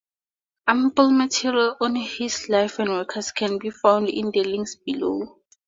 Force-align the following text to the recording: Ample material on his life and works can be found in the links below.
Ample 0.65 1.11
material 1.11 1.77
on 1.79 1.95
his 1.95 2.49
life 2.49 2.79
and 2.79 2.89
works 2.89 3.31
can 3.31 3.59
be 3.59 3.69
found 3.69 4.09
in 4.09 4.31
the 4.31 4.43
links 4.43 4.73
below. 4.75 5.37